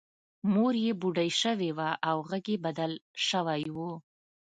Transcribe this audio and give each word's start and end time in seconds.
مور 0.53 0.73
یې 0.85 0.91
بوډۍ 0.99 1.29
شوې 1.41 1.69
وه 1.77 1.89
او 2.09 2.17
غږ 2.29 2.45
یې 2.53 2.57
بدل 2.65 2.91
شوی 3.27 3.63
و 3.75 3.77